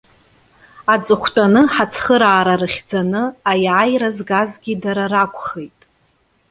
[0.93, 5.77] Аҵыхәтәаны ҳацхыраара рыхьӡаны аиааира згазгьы дара ракәхеит.